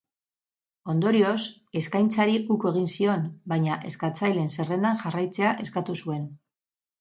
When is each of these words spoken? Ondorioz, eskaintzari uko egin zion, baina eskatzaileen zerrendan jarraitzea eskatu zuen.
Ondorioz, 0.93 1.41
eskaintzari 1.81 2.39
uko 2.55 2.71
egin 2.75 2.89
zion, 2.93 3.27
baina 3.53 3.77
eskatzaileen 3.91 4.51
zerrendan 4.57 4.99
jarraitzea 5.05 5.53
eskatu 5.67 5.99
zuen. 6.03 6.27